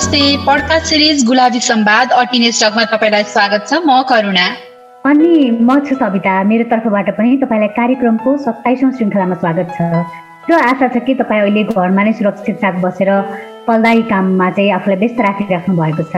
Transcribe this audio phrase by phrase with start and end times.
[0.00, 4.44] नमस्ते। Podcast series Gulabi सम्वाद अटिने स्टकमा तपाईँलाई स्वागत छ। म करुणा।
[5.04, 9.80] अनि म छु सविता। मेरो तर्फबाट पनि तपाईँलाई कार्यक्रमको सत्ताइसौँ श्रृङ्खलामा स्वागत छ।
[10.48, 13.10] र आशा छ कि तपाईँ अहिले घरमा नै सुरक्षित साथ बसेर
[13.68, 16.16] पल्दाई काममा चाहिँ आफूलाई व्यस्त राखिराख्नु भएको छ।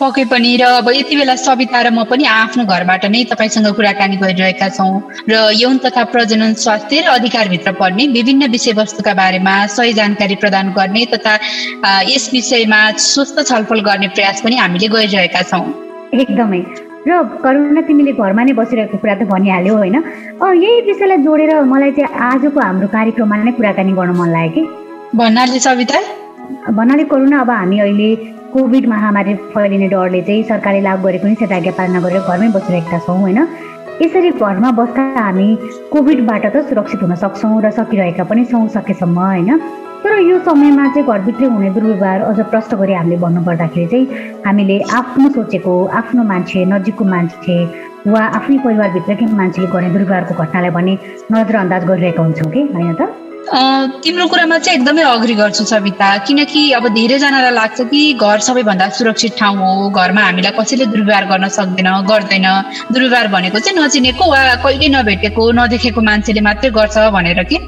[0.00, 4.16] पक्कै पनि र अब यति बेला सविता र म पनि आफ्नो घरबाट नै तपाईँसँग कुराकानी
[4.22, 4.92] गरिरहेका छौँ
[5.30, 11.04] र यौन तथा प्रजनन स्वास्थ्य र अधिकारभित्र पर्ने विभिन्न विषयवस्तुका बारेमा सही जानकारी प्रदान गर्ने
[11.14, 11.34] तथा
[12.08, 15.66] यस विषयमा स्वस्थ छलफल गर्ने प्रयास पनि हामीले गरिरहेका छौँ।
[16.14, 16.62] एकदमै।
[17.02, 17.10] र
[17.44, 19.96] करुणा तिमीले घरमा नै बसिरहेको कुरा त भनिहाल्यौ होइन?
[20.62, 24.62] यही विषयलाई जोडेर मलाई चाहिँ आजको हाम्रो कार्यक्रममा नै कुराकानी गर्न मन लाग्यो कि?
[25.18, 25.98] भन्नाले सविता।
[26.78, 28.14] भन्नाले करुणा अब हामी अहिले
[28.52, 33.38] कोभिड महामारी फैलिने डरले चाहिँ सरकारले लागू गरेको निषेधाज्ञा पालना गरेर घरमै बसिरहेका छौँ होइन?
[34.02, 35.48] यसरी घरमा बस्दा हामी
[35.92, 39.58] कोभिडबाट त सुरक्षित हुन सक्छौँ र सकिरहेका पनि छौँ सकेसम्म होइन?
[40.04, 44.06] तर यो समयमा चाहिँ घरभित्रै हुने दुर्व्यवहार अझ प्रष्ट गरी हामीले भन्नुपर्दाखेरि चाहिँ
[44.46, 47.56] हामीले आफ्नो सोचेको आफ्नो मान्छे नजिकको मान्छे
[48.12, 50.98] वा आफ्नै परिवारभित्रकै मान्छेले गर्ने दुर्व्यवहारको घटनालाई भने
[51.32, 53.31] नजरअन्दाज गरिरहेका हुन्छौँ कि होइन त?
[53.42, 59.32] तिम्रो कुरामा चाहिँ एकदमै अग्री गर्छु सविता। किनकि अब धेरैजनालाई लाग्छ कि घर सबैभन्दा सुरक्षित
[59.38, 62.46] ठाउँ हो। घरमा हामीलाई कसैले दुर्व्यवहार गर्न सक्दैन गर्दैन।
[62.92, 67.58] दुर्व्यवहार भनेको चाहिँ नचिनेको वा कहिले नभेटेको नदेखेको मान्छेले मात्रै गर्छ भनेर कि?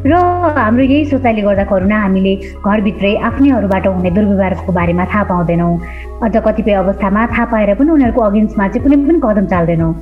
[0.00, 0.14] र
[0.56, 5.74] हाम्रो यही सोचाइले गर्दा करुणा हामीले घरभित्रै आफ्नैहरूबाट हुने दुर्व्यवहारको बारेमा थाहा पाउँदैनौँ।
[6.24, 9.92] अझ कतिपय अवस्थामा थाहा पाएर पनि उनीहरूको अगेन्स्टमा चाहिँ कुनै पनि कदम चाल्दैनौँ।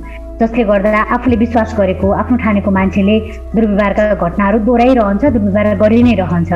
[0.41, 3.15] जसले गर्दा आफूले विश्वास गरेको आफ्नो ठानेको मान्छेले
[3.55, 6.51] दुर्व्यवहारका घटनाहरू दोहोऱ्याइरहन्छ दुर्व्यवहार गरि नै रहन्छ।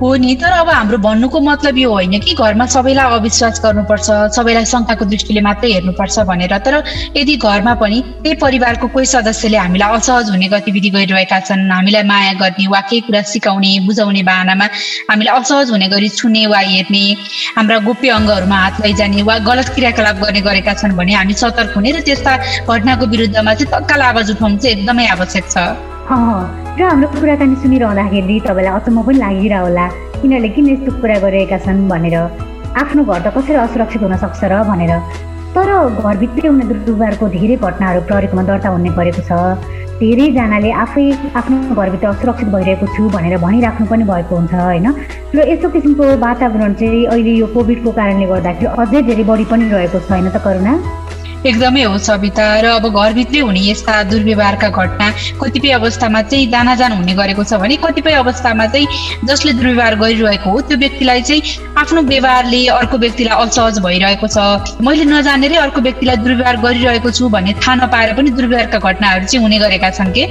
[0.00, 4.64] हो नि तर अब हाम्रो भन्नुको मतलब यो होइन कि घरमा सबैलाई अविश्वास गर्नुपर्छ सबैलाई
[4.72, 6.74] शङ्काको दृष्टिले मात्रै हेर्नुपर्छ भनेर। तर
[7.16, 12.32] यदि घरमा पनि त्यही परिवारको कोही सदस्यले हामीलाई असहज हुने गतिविधि गरिरहेका छन् हामीलाई माया
[12.42, 14.66] गर्ने वा केही कुरा सिकाउने बुझाउने बाहनामा
[15.10, 17.04] हामीलाई असहज हुने गरी छुने वा हेर्ने
[17.56, 21.92] हाम्रा गोप्य अङ्गहरूमा हात लैजाने वा गलत क्रियाकलाप गर्ने गरेका छन् भने हामी सतर्क हुने
[21.92, 22.36] र त्यस्ता
[22.66, 28.74] घटनाको विरुद्धमा चाहिँ तत्काल आवाज उठाउनु चाहिँ एकदमै आवश्यक छ। र हाम्रो कुराकानी सुनिरहँदाखेरि तपाईँलाई
[28.74, 29.84] अचम्म पनि लागिरह होला
[30.26, 32.16] यिनीहरूले किन यस्तो कुरा गरिरहेका छन् भनेर।
[32.82, 34.92] आफ्नो घर त कसरी असुरक्षित हुन सक्छ र भनेर।
[35.54, 35.70] तर
[36.02, 39.30] घरभित्रै हुने दुर्व्यवहारको धेरै घटनाहरू प्रहरीकोमा दर्ता हुने गरेको छ।
[40.02, 41.06] धेरैजनाले आफै
[41.38, 44.86] आफ्नो घरभित्र असुरक्षित भइरहेको छु भनेर भनिराख्नु पनि भएको हुन्छ होइन?
[45.30, 49.98] र यस्तो किसिमको वातावरण चाहिँ अहिले यो कोभिडको कारणले गर्दाखेरि अझै धेरै बढी पनि रहेको
[50.02, 50.74] छ होइन त करुणा?
[51.46, 55.08] एकदमै हो सविता र अब घरभित्रै हुने यस्ता दुर्व्यवहारका घटना
[55.40, 58.86] कतिपय अवस्थामा चाहिँ जानाजान हुने गरेको छ भने कतिपय अवस्थामा चाहिँ
[59.28, 61.42] जसले दुर्व्यवहार गरिरहेको हो त्यो व्यक्तिलाई चाहिँ
[61.84, 67.52] आफ्नो व्यवहारले अर्को व्यक्तिलाई असहज भइरहेको छ। मैले नजानेरै अर्को व्यक्तिलाई दुर्व्यवहार गरिरहेको छु भन्ने
[67.60, 70.24] थाहा नपाएर पनि दुर्व्यवहारका घटनाहरू चाहिँ हुने गरेका छन् के?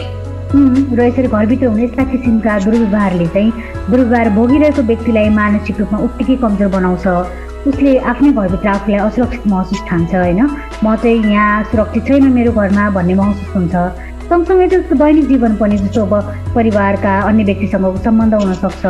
[0.97, 3.51] र यसरी घरभित्र हुने यस्ता किसिमका दुर्व्यवहारले चाहिँ
[3.89, 10.15] दुर्व्यवहार भोगिरहेको व्यक्तिलाई मानसिक रूपमा उत्तिकै कमजोर बनाउँछ। उसले आफ्नै घरभित्र आफूलाई असुरक्षित महसुस ठान्छ
[10.15, 10.39] होइन?
[10.83, 13.75] म चाहिँ यहाँ सुरक्षित छैन मेरो घरमा भन्ने महसुस हुन्छ।
[14.23, 16.13] सँगसँगै चाहिँ उसको दैनिक जीवन पनि जस्तो अब
[16.55, 18.85] परिवारका अन्य व्यक्तिसँग सम्बन्ध हुनसक्छ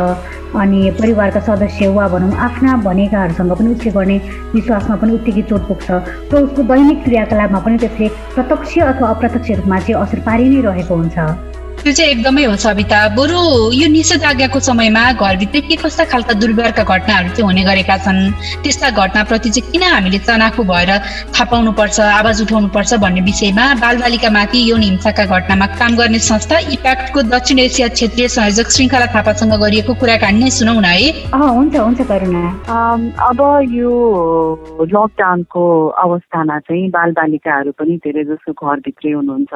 [0.58, 4.18] अनि परिवारका सदस्य वा भनौँ आफ्ना भनेकाहरूसँग पनि उसले गर्ने
[4.54, 9.78] विश्वासमा पनि उत्तिकै चोट पुग्छ। र उसको दैनिक क्रियाकलापमा पनि त्यसले प्रत्यक्ष अथवा अप्रत्यक्ष रूपमा
[9.80, 11.18] चाहिँ असर पारि नै रहेको हुन्छ।
[11.84, 13.40] त्यो चाहिँ एकदमै हो सविता बरु
[13.76, 18.32] यो निषेधाज्ञाको समयमा घरभित्रै के कस्ता खालका दुर्व्यवहारका घटनाहरू चाहिँ हुने गरेका छन्?
[18.64, 20.90] त्यस्ता घटनाप्रति चाहिँ किन हामीले चनाखु भएर
[21.36, 27.58] थाहा पाउनुपर्छ आवाज उठाउनुपर्छ भन्ने विषयमा बालबालिकामाथि यौन हिंसाका घटनामा काम गर्ने संस्था इप्याक्टको दक्षिण
[27.68, 32.44] एसिया क्षेत्रीय संयोजक श्रृङ्खला थापासँग गरिएको कुराकानी नै सुनौ न है। हुन्छ हुन्छ करुणा
[33.28, 33.40] अब
[33.76, 33.92] यो
[34.88, 35.64] लकडाउनको
[36.08, 39.52] अवस्थामा चाहिँ बालबालिकाहरू पनि धेरै जसो घरभित्रै हुनुहुन्छ।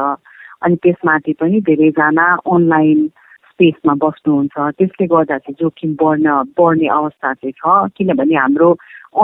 [0.63, 3.07] अनि त्यसमाथि पनि धेरैजना अनलाइन
[3.51, 6.27] स्पेसमा बस्नुहुन्छ। त्यसले गर्दा चाहिँ जोखिम बढ्न
[6.59, 8.71] बढ्ने अवस्था चाहिँ छ। किनभने हाम्रो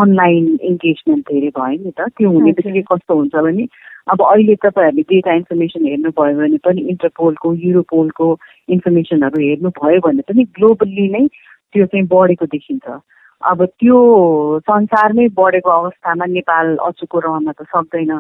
[0.01, 3.67] अनलाइन इन्गेजमेन्ट धेरै भयो नि त। त्यो हुने बित्तिकै कस्तो हुन्छ भने
[4.13, 8.27] अब अहिले तपाईँहरूले डेटा इन्फर्मेसन हेर्नुभयो भने पनि इन्टरपोलको युरोपोलको
[8.75, 11.27] इन्फर्मेसनहरू हेर्नुभयो भने पनि ग्लोबल्ली नै
[11.73, 12.87] त्यो चाहिँ बढेको देखिन्छ।
[13.43, 13.99] अब त्यो
[14.69, 18.13] संसारमै बढेको अवस्थामा नेपाल अचुको रहन त सक्दैन।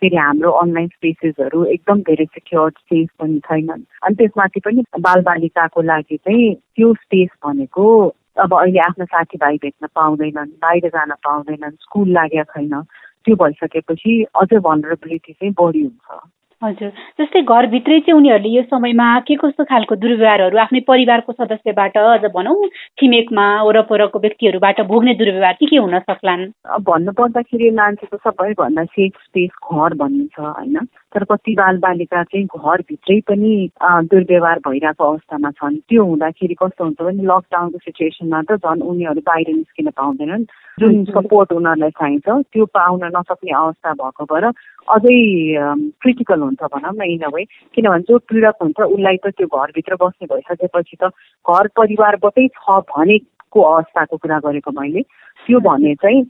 [0.00, 6.16] फेरि हाम्रो अनलाइन स्पेसेसहरू एकदम धेरै सिक्योर सेफ पनि छैनन्। अनि त्यसमाथि पनि बालबालिकाको लागि
[6.16, 7.84] चाहिँ त्यो स्पेस भनेको
[8.36, 12.82] अब अहिले आफ्नो साथीभाइ भेट्न पाउँदैनन् बाहिर जान पाउँदैनन् स्कुल लागेको छैन
[13.24, 14.12] त्यो भइसकेपछि
[14.42, 16.20] अझै भनरेबिलिटी चाहिँ बढी हुन्छ।
[16.62, 22.30] हजुर। जस्तै घरभित्रै चाहिँ उनीहरूले यो समयमा के कस्तो खालको दुर्व्यवहारहरू आफ्नै परिवारको सदस्यबाट अझ
[22.36, 22.68] भनौँ
[23.00, 26.44] छिमेकमा वरपरको व्यक्तिहरूबाट भोग्ने दुर्व्यवहार के के हुन सक्लान्?
[26.68, 30.76] अब भन्नु पर्दाखेरि मान्छेको सबैभन्दा सेफ स्पेस घर भनिन्छ होइन?
[31.16, 33.52] तर कति बाल बालिका चाहिँ घरभित्रै पनि
[34.12, 39.48] दुर्व्यवहार भइरहेको अवस्थामा छन्। त्यो हुँदाखेरि कस्तो हुन्छ भने लकडाउनको सिचुएसनमा त झन् उनीहरू बाहिर
[39.56, 40.44] निस्किन पाउँदैनन्।
[40.80, 44.46] जुन सपोर्ट उनीहरूलाई चाहिन्छ त्यो पाउन नसक्ने अवस्था भएको भएर
[44.96, 45.16] अझै
[46.02, 47.44] क्रिटिकल हुन्छ भनौँ न इन वे
[47.74, 51.10] किनभने जो पीडक हुन्छ उसलाई त त्यो घरभित्र बस्ने भइसकेपछि त
[51.44, 55.02] घर परिवारबाटै छ भनेको अवस्थाको कुरा गरेको मैले।
[55.46, 56.22] त्यो भने चाहिँ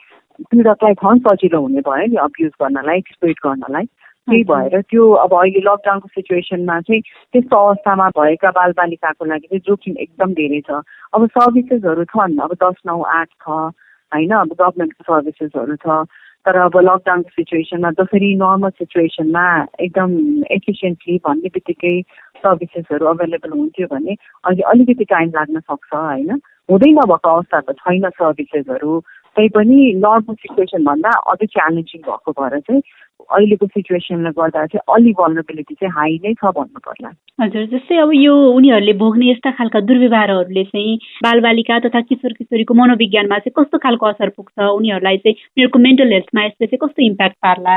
[0.50, 3.84] पीडकलाई झन् सजिलो हुने भयो नि अब्युज गर्नलाई एक्सप्लोइट गर्नलाई।
[4.28, 7.00] त्यही भएर त्यो अब अहिले लकडाउनको सिचुएसनमा चाहिँ
[7.32, 10.80] त्यस्तो अवस्थामा भएका बालबालिकाको लागि चाहिँ जोखिम एकदम धेरै छ।
[11.14, 13.70] अब सर्भिसेसहरू छन् अब दस नौ आठ छ।
[14.14, 16.04] होइन अब गभर्मेन्टको सर्भिसेसहरू छ
[16.46, 19.44] तर अब लकडाउनको सिचुएसनमा जसरी नर्मल सिचुएसनमा
[19.80, 20.12] एकदम
[20.50, 21.94] एफिसियन्टली भन्ने बित्तिकै
[22.36, 24.14] सर्भिसेसहरू अभाइलेबल हुन्थ्यो भने
[24.44, 26.30] अहिले अलिकति टाइम लाग्न सक्छ होइन?
[26.70, 29.00] हुँदै नभएको अवस्था त छैन सर्भिसेसहरू
[29.36, 32.82] तैपनि नर्मल सिचुएसनभन्दा अझै च्यालेन्जिङ भएको भएर चाहिँ
[33.30, 37.10] अहिलेको सिचुएसनले गर्दा चाहिँ अलिक भनरेबिलिटी चाहिँ हाई नै छ भन्नु पर्ला
[37.42, 43.38] हजुर जस्तै अब यो उनीहरूले भोग्ने यस्ता खालका दुर्व्यवहारहरूले चाहिँ बालबालिका तथा किशोर किशोरीको मनोविज्ञानमा
[43.38, 44.56] चाहिँ कस्तो खालको असर पुग्छ?
[44.60, 47.76] उनीहरूलाई चाहिँ उनीहरूको मेन्टल हेल्थमा यसले चाहिँ कस्तो इम्प्याक्ट पार्ला?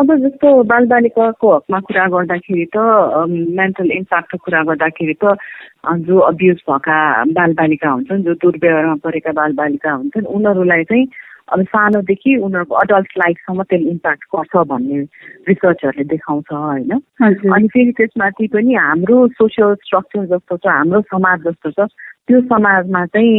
[0.00, 2.76] अब जस्तो बालबालिकाको हकमा कुरा गर्दाखेरि त
[3.60, 5.36] मेन्टल इम्प्याक्टको कुरा गर्दाखेरि त
[6.06, 6.98] जो अब्युज भएका
[7.38, 11.06] बालबालिका हुन्छन् जो दुर्व्यवहारमा परेका बालबालिका हुन्छन् उनीहरूलाई चाहिँ
[11.52, 15.00] अब सानोदेखि उनीहरूको अडल्ट लाइफसम्म त्यसले इम्प्याक्ट गर्छ भन्ने
[15.48, 16.92] रिसर्चहरूले देखाउँछ होइन?
[17.22, 21.88] अनि फेरि त्यसमाथि पनि हाम्रो सोसियल स्ट्रक्चर जस्तो छ हाम्रो समाज जस्तो छ
[22.28, 23.34] त्यो समाजमा चाहिँ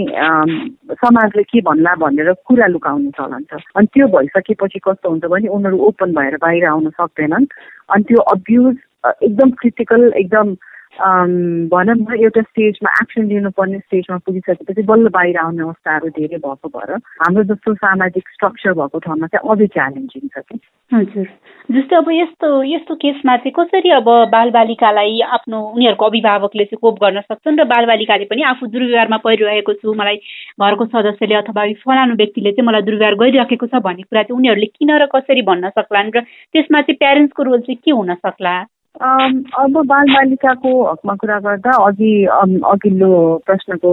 [0.97, 5.77] समाजले के भन्ला भनेर कुरा लुकाउने चलन छ। अनि त्यो भइसकेपछि कस्तो हुन्छ भने उनीहरू
[5.77, 7.45] ओपन भएर बाहिर आउन सक्दैनन्।
[7.93, 8.77] अनि त्यो अब्युज
[9.23, 10.55] एकदम क्रिटिकल एकदम
[10.99, 16.95] भनौँ न एउटा स्टेजमा एक्सन लिनुपर्ने स्टेजमा पुगिसकेपछि बल्ल बाहिर आउने अवस्थाहरू धेरै भएको भएर
[16.95, 20.59] हाम्रो जस्तो सामाजिक स्ट्रक्चर भएको ठाउँमा चाहिँ अझै च्यालेन्जिङ छ कि।
[20.93, 21.27] हजुर।
[21.69, 27.21] जस्तै अब यस्तो यस्तो केसमा चाहिँ कसरी अब बालबालिकालाई आफ्नो उनीहरूको अभिभावकले चाहिँ कोप गर्न
[27.21, 30.15] सक्छन् र बालबालिकाले पनि आफू दुर्व्यवहारमा परिरहेको छु मलाई
[30.59, 34.91] घरको सदस्यले अथवा फलानु व्यक्तिले चाहिँ मलाई दुर्व्यवहार गरिराखेको छ भन्ने कुरा चाहिँ उनीहरूले किन
[34.97, 36.21] र कसरी भन्न सक्लान् र
[36.51, 38.57] त्यसमा चाहिँ प्यारेन्ट्सको रोल चाहिँ के हुन सक्ला?
[38.97, 43.11] अब बालबालिकाको हकमा कुरा गर्दा अघि अघिल्लो
[43.45, 43.91] प्रश्नको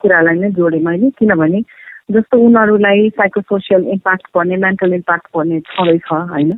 [0.00, 1.60] कुरालाई नै जोडेँ मैले किनभने
[2.14, 6.52] जस्तो उनीहरूलाई साइकोसोसियल इम्प्याक्ट पर्ने मेन्टल इम्प्याक्ट पर्ने छँदैछ होइन?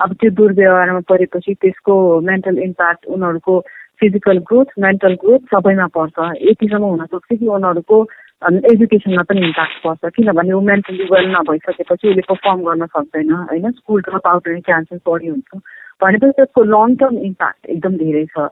[0.00, 1.94] अब त्यो दुर्व्यवहारमा परेपछि त्यसको
[2.28, 3.58] मेन्टल इम्प्याक्ट उनीहरूको
[4.00, 8.02] फिजिकल ग्रोथ मेन्टल ग्रोथ सबैमा पर्छ। यतिसम्म हुनसक्छ कि उनीहरूको
[8.42, 13.70] एजुकेसनमा पनि इम्प्याक्ट पर्छ किनभने मेन्टली वेल नभइसकेपछि उसले पर्फर्म गर्न सक्दैन होइन?
[13.70, 15.60] स्कुल ड्रप आउट हुने चान्सेस बढी हुन्छ।
[16.02, 18.48] भनेपछि त्यसको लङ टर्म इम्प्याक्ट एकदम धेरै छ।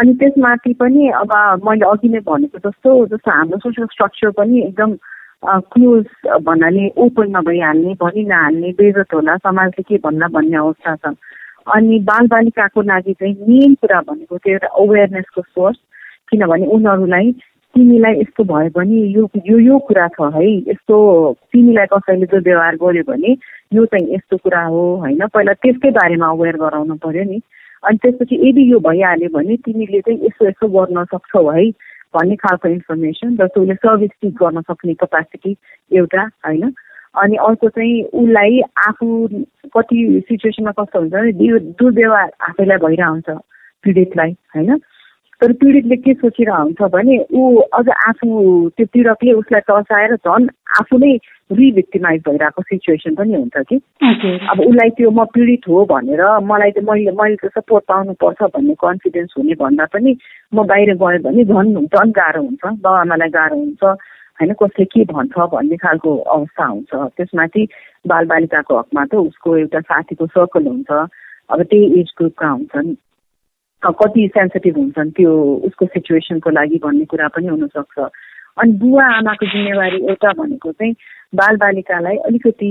[0.00, 1.32] अनि त्यसमाथि पनि अब
[1.64, 4.96] मैले अघि नै भनेको जस्तो जस्तो हाम्रो सोसियल स्ट्रक्चर पनि एकदम
[5.72, 6.04] क्लोज
[6.44, 11.14] भन्नाले ओपन नभइहाल्ने भनि नहाल्ने बेजत होला समाजले के भन्ला भन्ने अवस्था छ।
[11.76, 15.78] अनि बालबालिकाको लागि चाहिँ मेन कुरा भनेको त्यो एउटा अवेरनेसको सोर्स
[16.30, 17.32] किनभने उनीहरूलाई
[17.76, 20.96] तिमीलाई यस्तो भयो भने यो यो यो कुरा छ है। यस्तो
[21.52, 23.32] तिमीलाई कसैले जो व्यवहार गर्यो भने
[23.74, 25.26] यो चाहिँ यस्तो कुरा हो होइन?
[25.26, 27.40] पहिला त्यसकै बारेमा अवेर गराउनु पर्यो नि।
[27.84, 31.68] अनि त्यसपछि यदि यो भइहाल्यो भने तिमीले चाहिँ यसो यसो गर्न सक्छौ है
[32.16, 35.56] भन्ने खालको इन्फर्मेसन जस्तो उसले सर्भिस टिक गर्न सक्ने कपेसिटी
[35.92, 36.72] एउटा होइन?
[37.22, 39.28] अनि अर्को चाहिँ उसलाई आफू
[39.76, 43.40] कति सिचुएसनमा कस्तो हुन्छ भने दुर्व्यवहार आफैलाई भइरहेको हुन्छ
[43.84, 44.78] पीडितलाई होइन?
[45.40, 48.28] तर पीडितले के सोचिरहेको हुन्छ भने ऊ अझ आफू
[48.76, 50.48] त्यो पीडकले उसलाई तर्साएर झन्
[50.80, 51.12] आफू नै
[51.52, 53.76] रिभिक्टिमाइज भइरहेको सिचुएसन पनि हुन्छ कि।
[54.50, 58.74] अब उसलाई त्यो म पीडित हो भनेर मलाई त मैले मैले त सपोर्ट पाउनुपर्छ भन्ने
[58.80, 60.16] कन्फिडेन्स हुने भन्दा पनि
[60.54, 63.84] म बाहिर गएँ भने झन् झन् गाह्रो हुन्छ बाबाआमालाई गाह्रो हुन्छ
[64.40, 67.68] होइन कसले के भन्छ भन्ने खालको अवस्था हुन्छ। त्यसमाथि
[68.08, 70.90] बालबालिकाको हकमा त उसको एउटा साथीको सर्कल हुन्छ।
[71.52, 72.96] अब त्यही एज ग्रुपका हुन्छन्।
[73.82, 75.32] कति सेन्सिटिभ हुन्छन् त्यो
[75.66, 77.98] उसको सिचुएसनको लागि भन्ने कुरा पनि हुनसक्छ।
[78.58, 80.94] अनि बुवा आमाको जिम्मेवारी एउटा भनेको चाहिँ
[81.34, 82.70] बालबालिकालाई अलिकति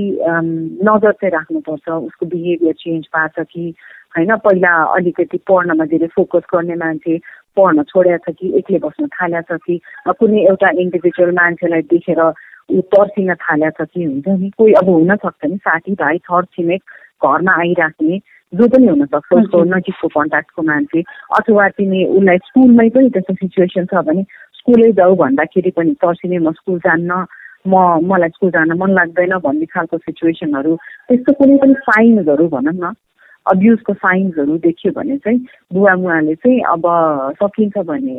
[0.90, 3.74] नजर चाहिँ राख्नुपर्छ उसको बिहेभियर चेन्ज पार्छ कि
[4.18, 7.18] होइन पहिला अलिकति पढ्नमा धेरै फोकस गर्ने मान्छे
[7.58, 9.80] पढ्न छोडेको छ कि एक्लै बस्न थालेको छ कि
[10.20, 14.50] कुनै एउटा इन्डिभिजुअल मान्छेलाई देखेर ऊ तर्सिन थालेको छ कि हुन्छ नि?
[14.58, 16.82] कोही अब हुनसक्छ नि साथीभाइ छर छिमेक
[17.24, 18.20] घरमा आइराख्ने
[18.56, 21.02] जो पनि हुनसक्छ उसको नजिकको कन्ट्याक्टको मान्छे
[21.40, 24.24] अथवा तिमी उसलाई स्कुलमै पनि त्यस्तो सिचुएसन छ भने
[24.60, 27.24] स्कुलै जाऊ भन्दाखेरि पनि तर्सिने म स्कुल जान्न
[27.68, 30.76] म मलाई स्कुल जान मन लाग्दैन भन्ने खालको सिचुएसनहरू
[31.10, 32.94] त्यस्तो कुनै पनि साइन्सहरू भनौँ न
[33.46, 35.40] अब्युजको साइन्सहरू देखियो भने चाहिँ
[35.74, 36.86] बुवा मुवाले चाहिँ अब
[37.42, 38.16] सकिन्छ भने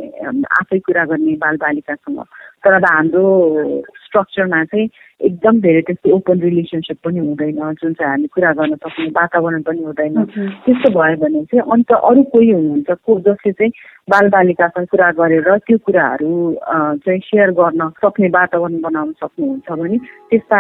[0.61, 2.21] आफै कुरा गर्ने बालबालिकासँग।
[2.65, 3.25] तर अब हाम्रो
[4.05, 4.89] स्ट्रक्चरमा चाहिँ
[5.21, 9.83] एकदम धेरै त्यस्तो ओपन रिलेसनसिप पनि हुँदैन जुन चाहिँ हामी कुरा गर्न सक्ने वातावरण पनि
[9.83, 10.25] हुँदैन।
[10.65, 13.73] त्यस्तो भयो भने चाहिँ अन्त अरू कोही हुनुहुन्छ को जसले चाहिँ
[14.11, 16.33] बालबालिकासँग कुरा गरेर त्यो कुराहरू
[17.05, 19.99] चाहिँ सेयर गर्न सक्ने वातावरण बनाउन सक्नुहुन्छ भने
[20.31, 20.59] त्यस्ता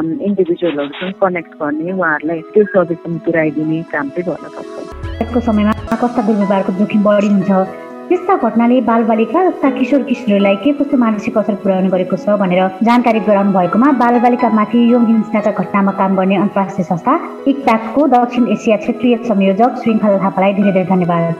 [0.00, 5.72] इन्डिभिजुअलहरूसँग कनेक्ट गर्ने उहाँहरूलाई त्यो सर्भिससम्म पुऱ्याइदिने काम चाहिँ गर्न सक्छ समयमा
[6.02, 11.54] कस्ता दुर्व्यवहारको जोखिम बढी हुन्छ। त्यस्ता घटनाले बालबालिका तथा किशोर किशोरीलाई के कस्तो मानसिक असर
[11.62, 17.14] पुर्याउने गरेको छ भनेर जानकारी गराउनु भएकोमा बालबालिकामाथि यौन हिंसाका घटनामा काम गर्ने अन्तर्राष्ट्रिय संस्था
[17.52, 21.34] इकप्याकको दक्षिण एसिया क्षेत्रीय संयोजक श्रृङ्खला थापालाई धेरै धेरै धन्यवाद।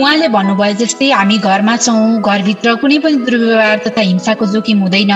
[0.00, 5.12] उहाँले भन्नुभयो जस्तै हामी घरमा छौँ घरभित्र कुनै पनि दुर्व्यवहार तथा हिंसाको जोखिम हुँदैन।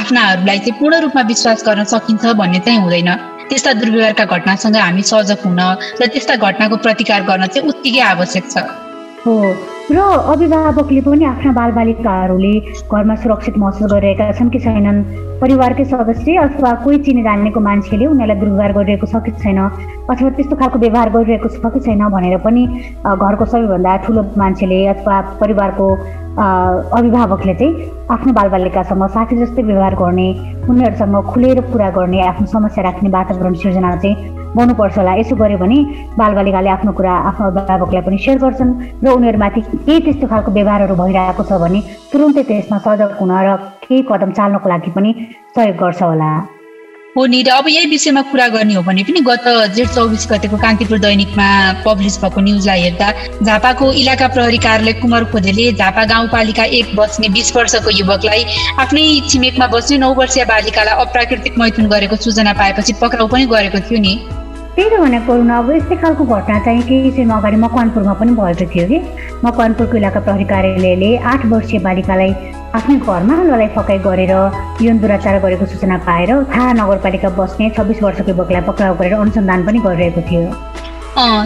[0.00, 3.10] आफ्नाहरूलाई चाहिँ पूर्ण रूपमा विश्वास गर्न सकिन्छ भन्ने चाहिँ हुँदैन।
[3.48, 5.60] त्यस्ता दुर्व्यवहारका घटनासँग हामी सजग हुन
[6.00, 8.88] र त्यस्ता घटनाको प्रतिकार गर्न चाहिँ उत्तिकै आवश्यक छ।
[9.26, 9.36] हो।
[9.90, 9.98] र
[10.32, 12.52] अभिभावकले पनि आफ्ना बालबालिकाहरूले
[12.88, 15.02] घरमा सुरक्षित महसुस गरिरहेका छन् कि छैनन्।
[15.40, 19.58] परिवारकै सदस्य अथवा कोही चिने जानेको मान्छेले उनीहरूलाई दुर्व्यवहार गरिरहेको छ कि छैन
[20.08, 22.62] अथवा त्यस्तो खालको व्यवहार गरिरहेको छ कि छैन भनेर पनि
[23.04, 25.86] घरको सबैभन्दा ठुलो मान्छेले अथवा परिवारको
[26.98, 27.72] अभिभावकले चाहिँ
[28.14, 30.28] आफ्नो बालबालिकासँग साथी जस्तै व्यवहार गर्ने
[30.70, 35.78] उनीहरूसँग खुलेर कुरा गर्ने आफ्नो समस्या राख्ने वातावरण सिर्जना चाहिँ गर्नुपर्छ होला। यसो गऱ्यो भने
[36.18, 38.72] बालबालिकाले आफ्नो कुरा आफ्नो अभिभावकलाई पनि सेयर गर्छन्
[39.04, 41.80] र उनीहरूमाथि केही त्यस्तो खालको व्यवहारहरू भइरहेको छ भने
[42.12, 43.48] तुरुन्तै त्यसमा सजग हुन र
[43.84, 45.10] केही कदम चाल्नको लागि पनि
[45.54, 46.30] सहयोग गर्छ होला।
[47.16, 50.98] हो नि अब यही विषयमा कुरा गर्ने हो भने पनि गत जेठ चौबिस गतेको कान्तिपुर
[50.98, 51.46] दैनिकमा
[51.86, 53.08] पब्लिस भएको न्युजलाई हेर्दा
[53.42, 58.44] झापाको इलाका प्रहरी कार्यालय कुमार खोजेले झापा गाउँपालिका एक बस्ने बिस वर्षको युवकलाई
[58.78, 64.00] आफ्नै छिमेकमा बस्ने नौ वर्षीय बालिकालाई अप्राकृतिक मैथुन गरेको सूचना पाएपछि पक्राउ पनि गरेको थियो
[64.06, 64.14] नि।
[64.76, 68.86] त्यही त भनेको अब यस्तै खालको घटना चाहिँ केही चाहिँ अगाडि मकवानपुरमा पनि भएको थियो
[68.86, 68.98] कि।
[69.44, 72.32] मकवानपुरको इलाका प्रहरी कार्यालयले आठ वर्षीय बालिकालाई
[72.78, 74.32] आफ्नै घरमा लडाइ गरेर
[74.86, 79.78] यौन दुराचार गरेको सूचना पाएर थाहा नगरपालिका बस्ने छब्बिस वर्षको युवकलाई पक्राउ गरेर अनुसन्धान पनि
[79.86, 80.44] गरिरहेको थियो।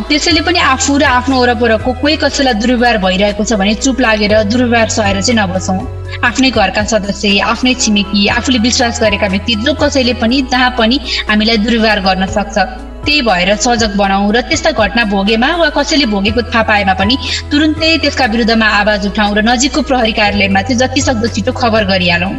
[0.08, 4.88] त्यसैले पनि आफू र आफ्नो वरपरको कोही कसैलाई दुर्व्यवहार भइरहेको छ भने चुप लागेर दुर्व्यवहार
[4.96, 5.80] सहेर चाहिँ नबसौँ।
[6.28, 10.96] आफ्नै घरका सदस्य आफ्नै छिमेकी आफूले विश्वास गरेका व्यक्ति जो कसैले पनि जहाँ पनि
[11.30, 12.56] हामीलाई दुर्व्यवहार गर्न सक्छ।
[13.04, 17.16] त्यही भएर सजग बनाऊ र त्यस्ता घटना भोगेमा वा कसैले भोगेको थाहा पाएमा पनि
[17.50, 22.34] तुरुन्तै त्यसका विरुद्धमा आवाज उठाउँ र नजिकको प्रहरी कार्यालयमा चाहिँ जति सक्दो छिटो खबर गरिहालौँ।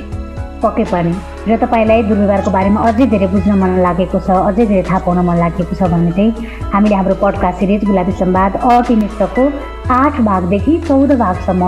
[0.63, 1.13] पक्कै पनि।
[1.47, 5.37] र तपाईँलाई दुर्व्यवहारको बारेमा अझै धेरै बुझ्न मन लागेको छ अझै धेरै थाहा पाउन मन
[5.37, 6.31] लागेको छ भने चाहिँ
[6.73, 9.43] हामीले हाम्रो पडकास्ट सिरिज गुलाबी सम्वाद अटिनिस्टको
[9.93, 11.63] आठ भागदेखि चौध भागसम्म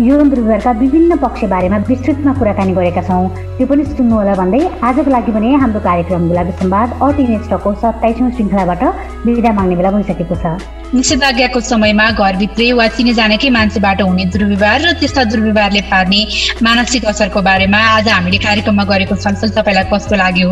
[0.00, 5.10] यौन दुर्व्यवहारका विभिन्न पक्ष बारेमा विस्तृतमा कुराकानी गरेका छौँ। त्यो पनि सुन्नु होला भन्दै आजको
[5.10, 8.82] लागि भने हाम्रो कार्यक्रम गुलाबी सम्वाद अटिनेस्टको सत्ताइसौँ श्रृङ्खलाबाट
[9.26, 10.56] विदा माग्ने बेला भइसकेको छ।
[10.94, 16.20] निषेधाज्ञाको समयमा घरभित्रै वा चिने जानेकै मान्छेबाट हुने दुर्व्यवहार र त्यस्ता दुर्व्यवहारले पार्ने
[16.62, 20.50] मानसिक असरको बारेमा आज हामीले कार्यक्रममा गरेको छलफल तपाईँलाई कस्तो लाग्यो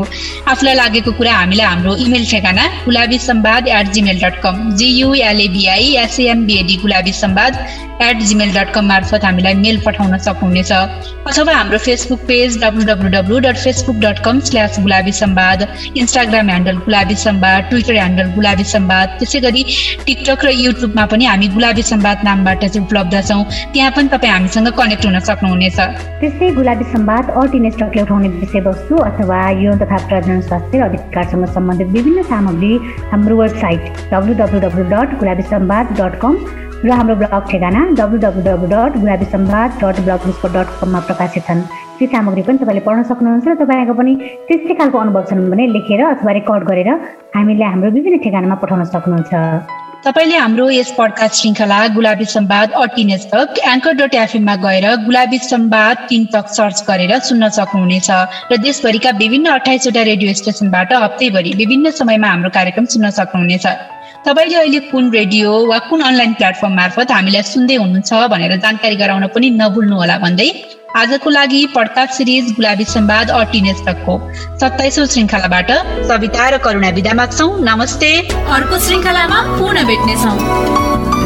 [0.48, 6.76] आफूलाई लागेको कुरा हामीलाई हाम्रो इमेल ठेगाना Gulabi Samvad at gmail dot com G U L A B I S M B A D
[6.84, 7.52] Gulabi Samvad
[8.08, 10.72] at gmail dot com मार्फत हामीलाई मेल पठाउन सक्नुहुनेछ।
[11.30, 15.66] अथवा हाम्रो Facebook page W W W dot Facebook dot com slash Gulabi Samvad
[15.96, 19.62] Instagram handle Gulabi Samvad Twitter handle Gulabi Samvad त्यसै गरी
[20.06, 24.68] TikTok र युट्युबमा पनि हामी गुलाबी सम्वाद नामबाट चाहिँ उपलब्ध छौँ। त्यहाँ पनि तपाईँ हामीसँग
[24.78, 25.78] कनेक्ट हुन सक्नुहुनेछ।
[26.20, 32.72] त्यस्तै गुलाबी सम्वाद अर्टिनेस्टकले उठाउने विषयवस्तु अथवा यौन तथा प्रजन स्वास्थ्य अधिकारसँग सम्बन्धित विभिन्न सामग्री
[33.12, 33.82] हाम्रो website
[34.12, 36.34] W W W dot Gulabi Samvad dot com
[36.84, 40.22] र हाम्रो ब्लग ठेगाना W W W dot Gulabi Samvad dot blog
[40.54, 41.60] dot कममा प्रकाशित छन्।
[41.98, 44.12] ती सामग्री पनि तपाईँले पढ्न सक्नुहुन्छ र तपाईँको पनि
[44.48, 46.90] त्यस्तै खालको अनुभव छन् भने लेखेर अथवा रेकर्ड गरेर
[47.36, 49.32] हामीले हाम्रो विभिन्न ठेगानामा पठाउन सक्नुहुन्छ।
[50.04, 55.96] तपाईँले हाम्रो यस पडकास्ट श्रृङ्खला गुलाबी सम्वाद अटिनेस तक एङ्कर डट एफएममा गएर गुलाबी सम्वाद
[56.08, 58.08] तिन तक सर्च गरेर सुन्न सक्नुहुनेछ
[58.52, 63.66] र देशभरिका विभिन्न अठाइसवटा रेडियो स्टेसनबाट हप्तैभरि विभिन्न समयमा हाम्रो कार्यक्रम सुन्न सक्नुहुनेछ।
[64.26, 69.26] तपाईँले अहिले कुन रेडियो वा कुन अनलाइन प्लेटफर्म मार्फत हामीलाई सुन्दै हुनुहुन्छ भनेर जानकारी गराउन
[69.34, 70.48] पनि नभुल्नुहोला भन्दै
[70.96, 73.30] आजको लागि पडकास्ट सिरिज गुलाबी सम्वाद
[73.88, 74.14] तकको
[74.60, 75.70] सत्ताइसौँ श्रृङ्खलाबाट
[76.08, 78.12] सविता र करुणा विदा माग्छौ। नमस्ते।
[78.56, 81.19] अर्को श्रृङ्खलामा पुनः भेट्नेछौँ।